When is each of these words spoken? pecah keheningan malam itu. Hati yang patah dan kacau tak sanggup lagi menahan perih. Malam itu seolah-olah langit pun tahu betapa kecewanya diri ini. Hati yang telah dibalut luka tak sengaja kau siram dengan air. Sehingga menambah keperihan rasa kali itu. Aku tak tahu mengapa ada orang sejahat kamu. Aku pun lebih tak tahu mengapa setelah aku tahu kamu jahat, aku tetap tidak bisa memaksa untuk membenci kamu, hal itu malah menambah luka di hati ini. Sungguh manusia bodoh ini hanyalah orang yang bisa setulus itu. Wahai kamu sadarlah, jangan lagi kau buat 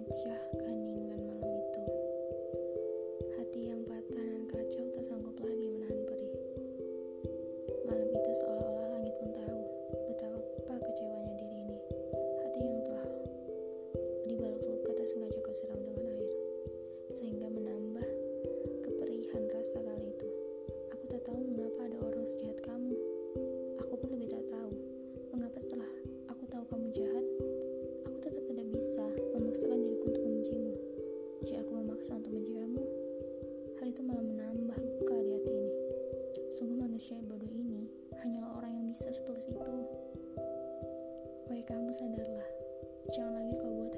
pecah 0.00 0.40
keheningan 0.56 1.20
malam 1.28 1.52
itu. 1.60 1.82
Hati 3.36 3.60
yang 3.68 3.84
patah 3.84 4.24
dan 4.24 4.42
kacau 4.48 4.84
tak 4.96 5.04
sanggup 5.04 5.36
lagi 5.44 5.66
menahan 5.68 6.00
perih. 6.08 6.34
Malam 7.84 8.08
itu 8.08 8.30
seolah-olah 8.40 8.88
langit 8.96 9.14
pun 9.20 9.28
tahu 9.36 9.60
betapa 10.08 10.72
kecewanya 10.80 11.34
diri 11.36 11.58
ini. 11.68 11.78
Hati 12.40 12.60
yang 12.64 12.80
telah 12.88 13.10
dibalut 14.24 14.62
luka 14.64 14.90
tak 14.96 15.04
sengaja 15.04 15.38
kau 15.44 15.52
siram 15.52 15.80
dengan 15.84 16.06
air. 16.08 16.32
Sehingga 17.12 17.46
menambah 17.52 18.10
keperihan 18.88 19.42
rasa 19.52 19.84
kali 19.84 20.16
itu. 20.16 20.28
Aku 20.96 21.04
tak 21.12 21.28
tahu 21.28 21.44
mengapa 21.44 21.84
ada 21.84 21.98
orang 22.00 22.24
sejahat 22.24 22.56
kamu. 22.64 22.96
Aku 23.84 23.94
pun 24.00 24.16
lebih 24.16 24.32
tak 24.32 24.48
tahu 24.48 24.72
mengapa 25.36 25.60
setelah 25.60 25.92
aku 26.32 26.44
tahu 26.48 26.64
kamu 26.72 26.88
jahat, 26.96 27.26
aku 28.08 28.16
tetap 28.24 28.44
tidak 28.48 28.66
bisa 28.72 29.06
memaksa 32.00 32.16
untuk 32.16 32.32
membenci 32.32 32.56
kamu, 32.56 32.82
hal 33.76 33.86
itu 33.92 34.00
malah 34.08 34.24
menambah 34.24 34.78
luka 34.80 35.16
di 35.20 35.30
hati 35.36 35.52
ini. 35.52 35.72
Sungguh 36.56 36.78
manusia 36.80 37.20
bodoh 37.28 37.52
ini 37.52 37.92
hanyalah 38.24 38.56
orang 38.56 38.72
yang 38.72 38.88
bisa 38.88 39.12
setulus 39.12 39.44
itu. 39.44 39.60
Wahai 41.44 41.60
kamu 41.60 41.92
sadarlah, 41.92 42.48
jangan 43.12 43.36
lagi 43.36 43.52
kau 43.60 43.68
buat 43.68 43.92